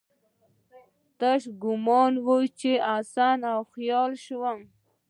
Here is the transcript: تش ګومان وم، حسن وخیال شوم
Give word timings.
تش 1.19 1.41
ګومان 1.61 2.13
وم، 2.27 2.43
حسن 2.87 3.39
وخیال 3.59 4.11
شوم 4.23 4.59